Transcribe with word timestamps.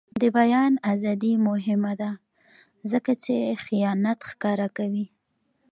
د 0.21 0.23
بیان 0.37 0.73
ازادي 0.93 1.33
مهمه 1.47 1.93
ده 2.01 2.11
ځکه 2.91 3.11
چې 3.23 3.35
خیانت 3.63 4.19
ښکاره 4.29 4.67
کوي. 4.77 5.05